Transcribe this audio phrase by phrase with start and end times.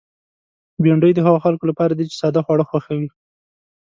[0.83, 3.09] بېنډۍ د هغو خلکو لپاره ده چې ساده خواړه خوښوي